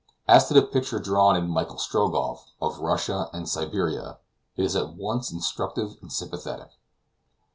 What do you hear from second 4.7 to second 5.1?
at